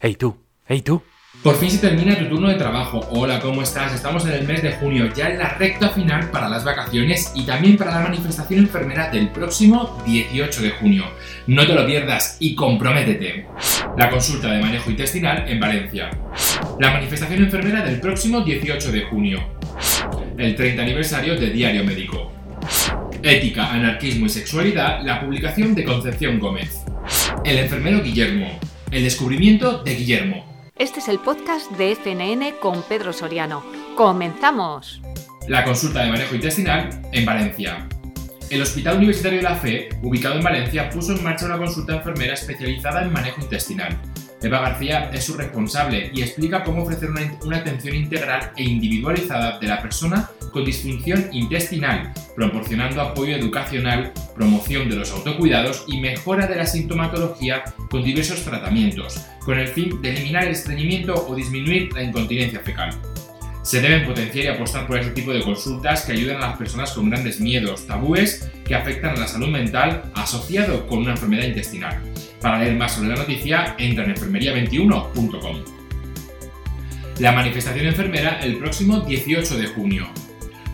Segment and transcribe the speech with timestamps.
[0.00, 0.36] Hey tú,
[0.68, 1.02] hey tú.
[1.42, 3.00] Por fin se termina tu turno de trabajo.
[3.10, 3.92] Hola, ¿cómo estás?
[3.92, 7.44] Estamos en el mes de junio, ya en la recta final para las vacaciones y
[7.44, 11.04] también para la manifestación enfermera del próximo 18 de junio.
[11.48, 13.48] No te lo pierdas y comprométete.
[13.96, 16.10] La consulta de manejo intestinal en Valencia.
[16.78, 19.40] La manifestación enfermera del próximo 18 de junio.
[20.36, 22.30] El 30 aniversario de Diario Médico.
[23.20, 26.84] Ética, anarquismo y sexualidad, la publicación de Concepción Gómez.
[27.44, 28.60] El enfermero Guillermo.
[28.90, 30.44] El descubrimiento de Guillermo.
[30.74, 33.62] Este es el podcast de FNN con Pedro Soriano.
[33.94, 35.02] ¡Comenzamos!
[35.46, 37.86] La consulta de manejo intestinal en Valencia.
[38.48, 42.32] El Hospital Universitario de la Fe, ubicado en Valencia, puso en marcha una consulta enfermera
[42.32, 43.94] especializada en manejo intestinal.
[44.40, 49.66] Eva García es su responsable y explica cómo ofrecer una, atención integral e individualizada de
[49.66, 56.56] la persona con disfunción intestinal, proporcionando apoyo educacional, promoción de los autocuidados y mejora de
[56.56, 62.02] la sintomatología con diversos tratamientos, con el fin de eliminar el estreñimiento o disminuir la
[62.02, 62.90] incontinencia fecal.
[63.62, 66.90] Se deben potenciar y apostar por este tipo de consultas que ayudan a las personas
[66.90, 72.02] con grandes miedos, tabúes que afectan a la salud mental asociado con una enfermedad intestinal.
[72.40, 75.78] Para leer más sobre la noticia, entra en enfermería21.com.
[77.20, 80.08] La manifestación enfermera el próximo 18 de junio.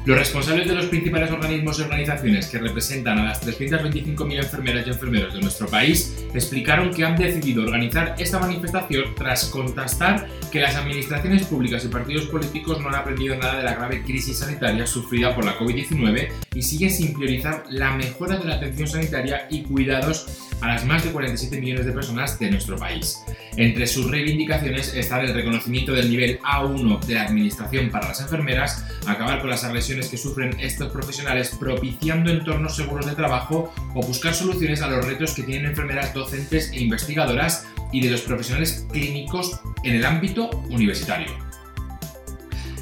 [0.06, 4.90] Los responsables de los principales organismos y organizaciones que representan a las 325.000 enfermeras y
[4.90, 10.76] enfermeros de nuestro país explicaron que han decidido organizar esta manifestación tras contrastar que las
[10.76, 15.34] administraciones públicas y partidos políticos no han aprendido nada de la grave crisis sanitaria sufrida
[15.34, 20.50] por la COVID-19 y siguen sin priorizar la mejora de la atención sanitaria y cuidados
[20.64, 23.22] a las más de 47 millones de personas de nuestro país.
[23.56, 28.82] Entre sus reivindicaciones está el reconocimiento del nivel A1 de la Administración para las enfermeras,
[29.06, 34.32] acabar con las agresiones que sufren estos profesionales propiciando entornos seguros de trabajo o buscar
[34.32, 39.60] soluciones a los retos que tienen enfermeras docentes e investigadoras y de los profesionales clínicos
[39.82, 41.28] en el ámbito universitario.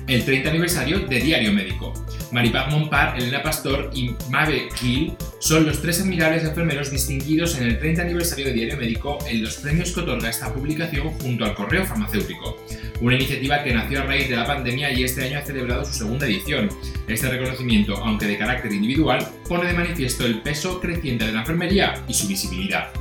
[0.07, 1.93] El 30 aniversario de Diario Médico.
[2.31, 7.79] Maripaz Montpar, Elena Pastor y Mabe Gil son los tres admirables enfermeros distinguidos en el
[7.81, 11.85] 30 aniversario de Diario Médico en los premios que otorga esta publicación junto al Correo
[11.85, 12.65] Farmacéutico.
[13.01, 15.95] Una iniciativa que nació a raíz de la pandemia y este año ha celebrado su
[15.95, 16.69] segunda edición.
[17.09, 22.05] Este reconocimiento, aunque de carácter individual, pone de manifiesto el peso creciente de la enfermería
[22.07, 22.93] y su visibilidad.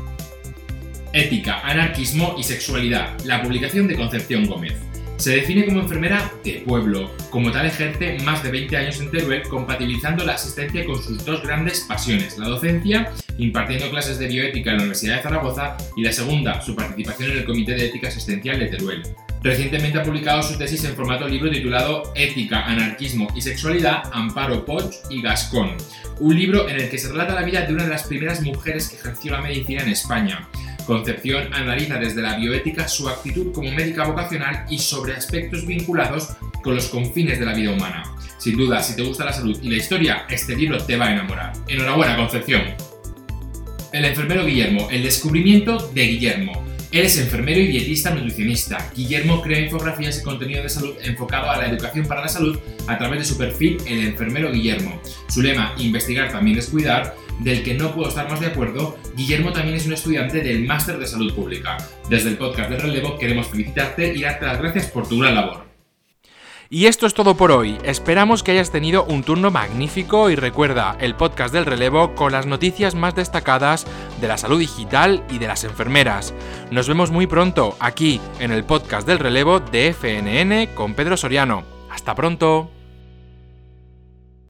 [1.13, 3.19] Ética, anarquismo y sexualidad.
[3.23, 4.90] La publicación de Concepción Gómez.
[5.21, 7.11] Se define como enfermera de pueblo.
[7.29, 11.43] Como tal ejerce más de 20 años en Teruel, compatibilizando la asistencia con sus dos
[11.43, 16.11] grandes pasiones, la docencia, impartiendo clases de bioética en la Universidad de Zaragoza, y la
[16.11, 19.03] segunda, su participación en el Comité de Ética Asistencial de Teruel.
[19.43, 24.91] Recientemente ha publicado su tesis en formato libro titulado Ética, Anarquismo y Sexualidad, Amparo Poch
[25.11, 25.77] y Gascón,
[26.19, 28.89] un libro en el que se relata la vida de una de las primeras mujeres
[28.89, 30.47] que ejerció la medicina en España.
[30.85, 36.29] Concepción analiza desde la bioética su actitud como médica vocacional y sobre aspectos vinculados
[36.63, 38.03] con los confines de la vida humana.
[38.37, 41.13] Sin duda, si te gusta la salud y la historia, este libro te va a
[41.13, 41.53] enamorar.
[41.67, 42.63] Enhorabuena, Concepción.
[43.93, 46.65] El enfermero Guillermo, el descubrimiento de Guillermo.
[46.93, 48.91] Eres enfermero y dietista nutricionista.
[48.95, 52.97] Guillermo crea infografías y contenido de salud enfocado a la educación para la salud a
[52.97, 55.01] través de su perfil El enfermero Guillermo.
[55.29, 59.51] Su lema, investigar también es cuidar, del que no puedo estar más de acuerdo, Guillermo
[59.51, 61.77] también es un estudiante del Máster de Salud Pública.
[62.09, 65.71] Desde el podcast de Relevo queremos felicitarte y darte las gracias por tu gran labor.
[66.69, 67.77] Y esto es todo por hoy.
[67.83, 72.45] Esperamos que hayas tenido un turno magnífico y recuerda el podcast del relevo con las
[72.45, 73.85] noticias más destacadas
[74.21, 76.33] de la salud digital y de las enfermeras.
[76.71, 81.63] Nos vemos muy pronto aquí en el podcast del relevo de FNN con Pedro Soriano.
[81.89, 82.71] Hasta pronto.